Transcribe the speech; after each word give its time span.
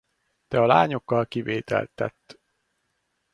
De 0.47 0.57
a 0.59 0.65
lányokkal 0.65 1.25
kivételt 1.25 1.91
tett. 1.95 2.39